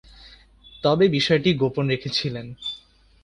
[0.83, 2.47] তবে বিষয়টি গোপন রেখেছিলেন।